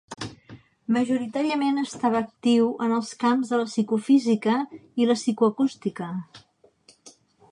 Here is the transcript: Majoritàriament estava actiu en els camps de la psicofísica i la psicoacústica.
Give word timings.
Majoritàriament 0.95 1.75
estava 1.81 2.21
actiu 2.27 2.71
en 2.87 2.95
els 2.95 3.11
camps 3.25 3.53
de 3.53 3.59
la 3.63 3.67
psicofísica 3.73 4.57
i 5.05 5.09
la 5.11 5.21
psicoacústica. 5.21 6.09